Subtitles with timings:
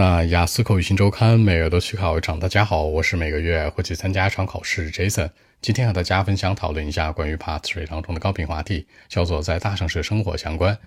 [0.00, 2.40] 那雅思口语新周刊每月都去考一场。
[2.40, 5.28] 大家好，我是每个月会去参加一场考试 Jason。
[5.60, 10.78] 今天和大家分享讨论一下关于 Part Three 当中的高频话题，叫做在大城市生活相关。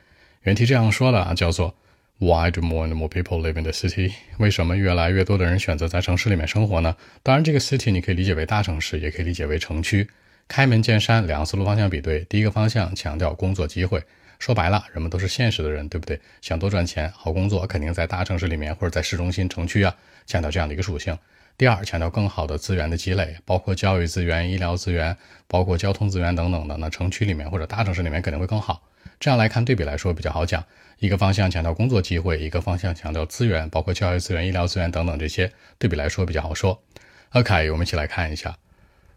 [0.41, 1.76] 原题这样说的啊，叫做
[2.18, 4.14] Why do more and more people live in the city？
[4.40, 6.95] 为什么越来越多的人选择在城市里面生活呢？
[7.22, 10.09] 当然，这个 city 你可以理解为大城市，也可以理解为城区。
[10.48, 12.22] 开门见山，两个思路方向比对。
[12.22, 14.02] 第一个方向强调工作机会。
[14.44, 16.20] 说白了，人们都是现实的人，对不对？
[16.41, 19.95] 想多赚钱、好工作，肯定在大城市里面或者在市中心城区啊，
[20.26, 21.18] 强调这样的一个属性。
[21.58, 25.16] 第二，强调更好的资源的积累，包括教育资源、医疗资源，
[25.48, 26.76] 包括交通资源等等的。
[26.76, 28.84] 那城区里面或者大城市里面肯定会更好。
[29.18, 30.62] 这样来看，对比来说比较好讲。
[30.99, 36.84] 一个方向强调工作机会，一个方向强调资源，包括教育资源、医疗资源等等这些，对比来说比较好说。
[37.30, 38.57] OK，我们一起来看一下。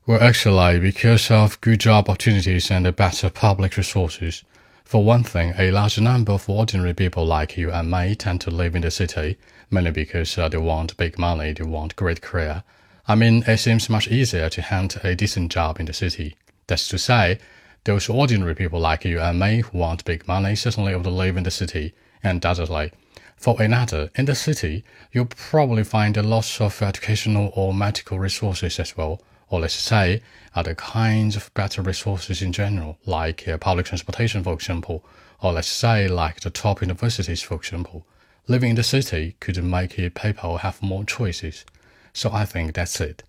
[0.05, 4.43] Well, actually, because of good job opportunities and better public resources.
[4.87, 8.53] For one thing, a large number of ordinary people like you and me tend to
[8.53, 9.37] live in the city,
[9.69, 12.63] mainly because uh, they want big money, they want great career.
[13.09, 16.37] I mean, it seems much easier to hunt a decent job in the city.
[16.69, 17.41] That's to say,
[17.83, 21.37] those ordinary people like you and me who want big money certainly ought to live
[21.37, 22.93] in the city, undoubtedly.
[23.38, 28.80] For another, in the city, you'll probably find a lot of educational or medical resources
[28.80, 29.20] as well
[29.52, 30.22] or let's say
[30.56, 35.04] other kinds of better resources in general, like uh, public transportation, for example,
[35.42, 38.06] or let's say like the top universities, for example.
[38.48, 41.66] Living in the city could make people have more choices.
[42.14, 43.24] So I think that's it.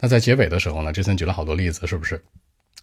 [0.00, 2.22] 那在结尾的时候呢，这森举了好多例子，是不是？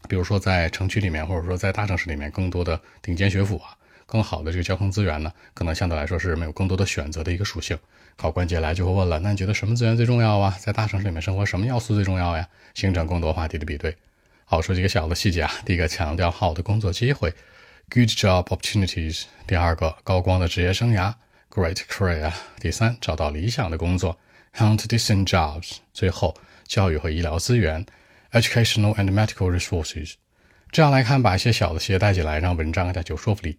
[0.07, 3.75] 比如说在城区里面，或者说在大城市里面，更多的顶尖学府啊，
[4.08, 7.78] 更好的这个交通资源呢，可能相对来说是没有更多的选择的一个属性。
[8.16, 10.56] 考官接来就会问了，那你觉得什么资源最重要啊？
[10.58, 12.48] 在大城市里面生活，什么要素最重要呀？
[12.72, 13.94] 形成更多话题的比对。
[14.46, 15.52] 好，说几个小的细节啊。
[15.66, 17.30] 第一个，强调好的工作机会
[17.90, 19.24] ，good job opportunities。
[19.46, 21.12] 第二个，高光的职业生涯
[21.52, 22.32] ，great career。
[22.58, 24.18] 第三，找到理想的工作
[24.56, 25.76] ，hunt decent jobs。
[25.92, 26.34] 最后，
[26.66, 27.84] 教育和医疗资源
[28.32, 30.14] ，educational and medical resources。
[30.72, 33.58] 这样来看，把一些小的细节带进来，让文章更加有说服力。